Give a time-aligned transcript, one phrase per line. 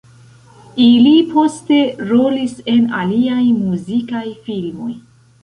[0.85, 1.77] Ili poste
[2.13, 4.91] rolis en aliaj muzikaj filmoj.